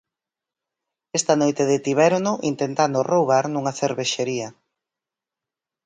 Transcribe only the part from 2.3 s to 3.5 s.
intentando roubar